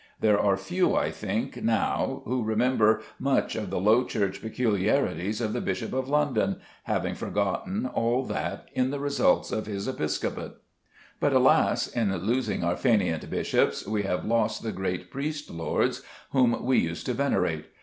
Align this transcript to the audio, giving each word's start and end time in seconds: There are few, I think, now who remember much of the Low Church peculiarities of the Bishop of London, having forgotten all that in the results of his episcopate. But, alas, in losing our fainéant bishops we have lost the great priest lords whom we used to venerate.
There 0.19 0.39
are 0.39 0.57
few, 0.57 0.95
I 0.95 1.11
think, 1.11 1.63
now 1.63 2.23
who 2.25 2.43
remember 2.43 3.03
much 3.19 3.55
of 3.55 3.69
the 3.69 3.79
Low 3.79 4.03
Church 4.03 4.41
peculiarities 4.41 5.39
of 5.39 5.53
the 5.53 5.61
Bishop 5.61 5.93
of 5.93 6.09
London, 6.09 6.55
having 6.85 7.13
forgotten 7.13 7.85
all 7.85 8.25
that 8.25 8.65
in 8.73 8.89
the 8.89 8.99
results 8.99 9.51
of 9.51 9.67
his 9.67 9.87
episcopate. 9.87 10.53
But, 11.19 11.33
alas, 11.33 11.87
in 11.87 12.11
losing 12.17 12.63
our 12.63 12.73
fainéant 12.75 13.29
bishops 13.29 13.85
we 13.85 14.01
have 14.01 14.25
lost 14.25 14.63
the 14.63 14.71
great 14.71 15.11
priest 15.11 15.51
lords 15.51 16.01
whom 16.31 16.65
we 16.65 16.79
used 16.79 17.05
to 17.05 17.13
venerate. 17.13 17.65